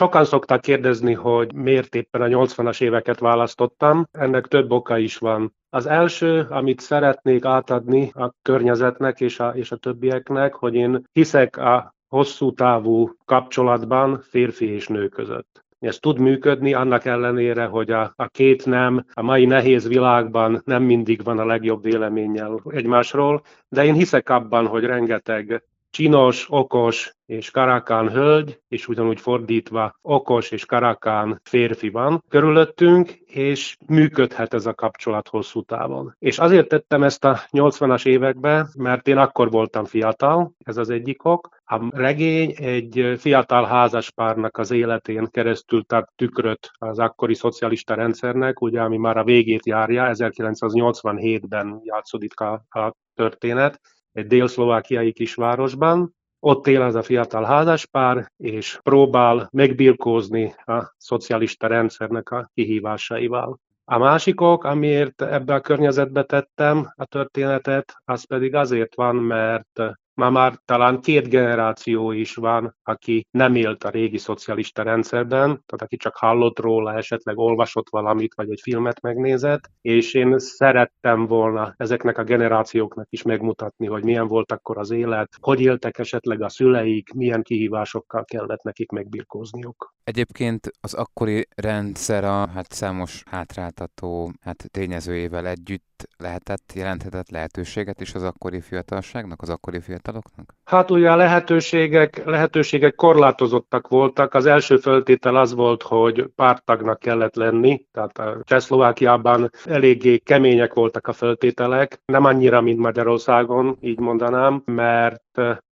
[0.00, 4.06] Sokan szokták kérdezni, hogy miért éppen a 80-as éveket választottam.
[4.12, 5.54] Ennek több oka is van.
[5.70, 11.56] Az első, amit szeretnék átadni a környezetnek és a, és a többieknek, hogy én hiszek
[11.56, 15.64] a hosszú távú kapcsolatban férfi és nő között.
[15.78, 20.82] Ez tud működni, annak ellenére, hogy a, a két nem a mai nehéz világban nem
[20.82, 27.50] mindig van a legjobb véleménnyel egymásról, de én hiszek abban, hogy rengeteg csinos, okos és
[27.50, 34.74] karakán hölgy, és ugyanúgy fordítva okos és karakán férfi van körülöttünk, és működhet ez a
[34.74, 36.14] kapcsolat hosszú távon.
[36.18, 41.24] És azért tettem ezt a 80-as évekbe, mert én akkor voltam fiatal, ez az egyik
[41.24, 41.48] ok.
[41.64, 48.80] A regény egy fiatal házaspárnak az életén keresztül tart tükröt az akkori szocialista rendszernek, ugye,
[48.80, 53.80] ami már a végét járja, 1987-ben játszódik a, a történet,
[54.12, 56.14] egy dél-szlovákiai kisvárosban.
[56.40, 63.58] Ott él az a fiatal házaspár, és próbál megbirkózni a szocialista rendszernek a kihívásaival.
[63.84, 69.80] A másik ok, amiért ebbe a környezetbe tettem a történetet, az pedig azért van, mert
[70.20, 75.82] Ma már talán két generáció is van, aki nem élt a régi szocialista rendszerben, tehát
[75.82, 81.74] aki csak hallott róla, esetleg olvasott valamit, vagy egy filmet megnézett, és én szerettem volna
[81.76, 86.48] ezeknek a generációknak is megmutatni, hogy milyen volt akkor az élet, hogy éltek esetleg a
[86.48, 89.94] szüleik, milyen kihívásokkal kellett nekik megbirkózniuk.
[90.04, 98.14] Egyébként az akkori rendszer a hát számos hátráltató hát tényezőjével együtt lehetett, jelenthetett lehetőséget is
[98.14, 100.54] az akkori fiatalságnak, az akkori fiataloknak?
[100.64, 104.34] Hát ugye a lehetőségek, lehetőségek korlátozottak voltak.
[104.34, 111.06] Az első föltétel az volt, hogy pártagnak kellett lenni, tehát a Csehszlovákiában eléggé kemények voltak
[111.06, 115.22] a föltételek, nem annyira, mint Magyarországon, így mondanám, mert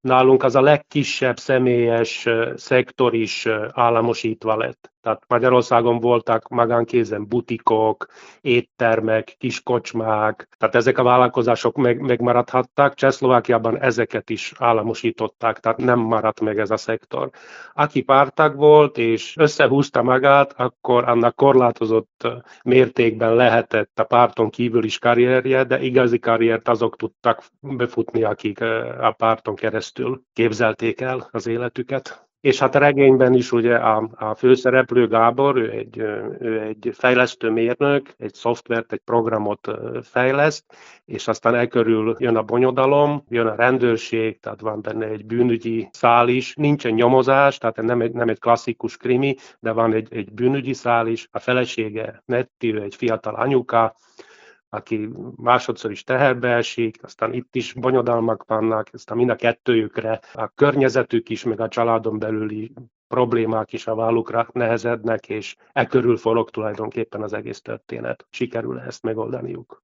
[0.00, 4.92] nálunk az a legkisebb személyes szektor is államosítva lett.
[5.04, 8.06] Tehát Magyarországon voltak magánkézen butikok,
[8.40, 12.94] éttermek, kiskocsmák, tehát ezek a vállalkozások meg, megmaradhattak.
[12.94, 17.30] Csehszlovákiában ezeket is államosították, tehát nem maradt meg ez a szektor.
[17.74, 22.28] Aki pártag volt és összehúzta magát, akkor annak korlátozott
[22.62, 28.60] mértékben lehetett a párton kívül is karrierje, de igazi karriert azok tudtak befutni, akik
[29.00, 32.24] a párton keresztül képzelték el az életüket.
[32.44, 35.98] És hát a regényben is ugye a, a főszereplő Gábor, ő egy,
[36.40, 39.68] ő egy fejlesztő mérnök, egy szoftvert, egy programot
[40.02, 40.64] fejleszt,
[41.04, 41.68] és aztán e
[42.18, 47.58] jön a bonyodalom, jön a rendőrség, tehát van benne egy bűnügyi szál is, nincsen nyomozás,
[47.58, 51.38] tehát nem egy, nem egy klasszikus krimi, de van egy, egy bűnügyi szál is, a
[51.38, 53.96] felesége Netti, egy fiatal anyuka,
[54.74, 60.48] aki másodszor is teherbe esik, aztán itt is bonyodalmak vannak, aztán mind a kettőjükre a
[60.48, 62.72] környezetük is, meg a családon belüli
[63.08, 68.26] problémák is a vállukra nehezednek, és e körül forog tulajdonképpen az egész történet.
[68.30, 69.83] Sikerül ezt megoldaniuk?